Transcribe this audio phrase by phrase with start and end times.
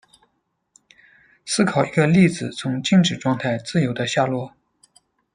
[1.45, 4.51] 思考一个粒子从静止状态自由地下落。